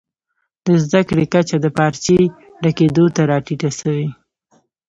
د 0.65 0.67
زده 0.83 1.01
کړي 1.09 1.25
کچه 1.33 1.55
د 1.61 1.67
پارچې 1.77 2.17
ډکېدو 2.63 3.05
ته 3.15 3.21
راټیټه 3.31 3.69
سوې. 3.79 4.09